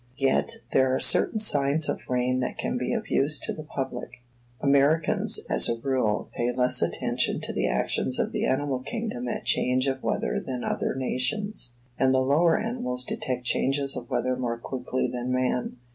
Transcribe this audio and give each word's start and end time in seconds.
Yet, 0.17 0.53
there 0.71 0.91
are 0.95 0.99
certain 0.99 1.37
signs 1.37 1.87
of 1.87 1.99
rain 2.09 2.39
that 2.39 2.57
can 2.57 2.75
be 2.75 2.91
of 2.91 3.11
use 3.11 3.39
to 3.41 3.53
the 3.53 3.61
public. 3.61 4.23
Americans, 4.59 5.39
as 5.47 5.69
a 5.69 5.75
rule, 5.77 6.27
pay 6.35 6.51
less 6.51 6.81
attention 6.81 7.39
to 7.41 7.53
the 7.53 7.67
actions 7.67 8.17
of 8.17 8.31
the 8.31 8.47
animal 8.47 8.79
kingdom 8.79 9.27
at 9.27 9.45
change 9.45 9.85
of 9.85 10.01
weather 10.01 10.39
than 10.39 10.63
other 10.63 10.95
nations; 10.95 11.75
and 11.99 12.15
the 12.15 12.19
lower 12.19 12.57
animals 12.57 13.05
detect 13.05 13.43
changes 13.45 13.95
of 13.95 14.09
weather 14.09 14.35
more 14.35 14.57
quickly 14.57 15.05
than 15.07 15.31
man. 15.31 15.77